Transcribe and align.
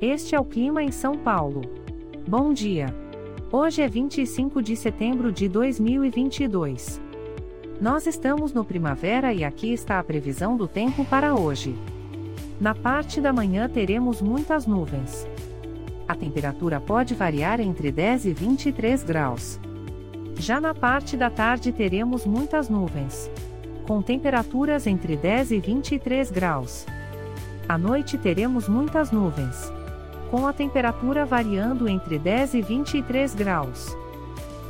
Este 0.00 0.34
é 0.34 0.40
o 0.40 0.44
clima 0.44 0.82
em 0.82 0.92
São 0.92 1.16
Paulo. 1.16 1.62
Bom 2.28 2.52
dia. 2.52 2.94
Hoje 3.50 3.80
é 3.80 3.88
25 3.88 4.60
de 4.60 4.76
setembro 4.76 5.32
de 5.32 5.48
2022. 5.48 7.00
Nós 7.80 8.06
estamos 8.06 8.52
no 8.52 8.62
primavera 8.62 9.32
e 9.32 9.42
aqui 9.42 9.72
está 9.72 9.98
a 9.98 10.04
previsão 10.04 10.54
do 10.54 10.68
tempo 10.68 11.02
para 11.06 11.34
hoje. 11.34 11.74
Na 12.60 12.74
parte 12.74 13.22
da 13.22 13.32
manhã 13.32 13.70
teremos 13.70 14.20
muitas 14.20 14.66
nuvens. 14.66 15.26
A 16.06 16.14
temperatura 16.14 16.78
pode 16.78 17.14
variar 17.14 17.58
entre 17.58 17.90
10 17.90 18.26
e 18.26 18.32
23 18.34 19.02
graus. 19.02 19.58
Já 20.38 20.60
na 20.60 20.74
parte 20.74 21.16
da 21.16 21.30
tarde 21.30 21.72
teremos 21.72 22.26
muitas 22.26 22.68
nuvens. 22.68 23.30
Com 23.86 24.02
temperaturas 24.02 24.86
entre 24.86 25.16
10 25.16 25.52
e 25.52 25.58
23 25.58 26.30
graus. 26.30 26.84
À 27.66 27.78
noite 27.78 28.18
teremos 28.18 28.68
muitas 28.68 29.10
nuvens 29.10 29.74
com 30.36 30.46
a 30.46 30.52
temperatura 30.52 31.24
variando 31.24 31.88
entre 31.88 32.18
10 32.18 32.54
e 32.54 32.60
23 32.60 33.34
graus. 33.34 33.96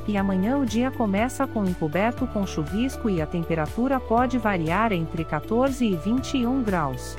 E 0.07 0.17
amanhã 0.17 0.59
o 0.59 0.65
dia 0.65 0.93
começa 0.93 1.45
com 1.45 1.65
encoberto 1.65 2.25
com 2.29 2.47
chuvisco 2.47 3.11
e 3.11 3.21
a 3.21 3.27
temperatura 3.27 3.99
pode 3.99 4.39
variar 4.39 4.93
entre 4.93 5.25
14 5.25 5.85
e 5.85 5.97
21 5.97 6.63
graus. 6.63 7.17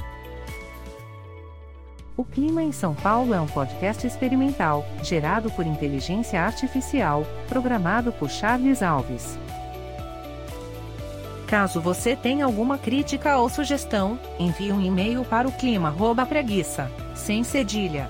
O 2.16 2.24
Clima 2.24 2.64
em 2.64 2.72
São 2.72 2.96
Paulo 2.96 3.34
é 3.34 3.42
um 3.42 3.48
podcast 3.48 4.08
experimental, 4.08 4.86
gerado 5.04 5.52
por 5.52 5.68
inteligência 5.68 6.42
artificial, 6.42 7.28
programado 7.50 8.14
por 8.14 8.30
Charles 8.30 8.82
Alves. 8.82 9.38
Caso 11.48 11.82
você 11.82 12.16
tenha 12.16 12.46
alguma 12.46 12.78
crítica 12.78 13.38
ou 13.38 13.50
sugestão, 13.50 14.18
envie 14.40 14.72
um 14.72 14.82
e-mail 14.82 15.26
para 15.26 15.50
o 15.50 15.52
clima@preguiça, 15.52 16.90
sem 17.14 17.44
cedilha 17.44 18.10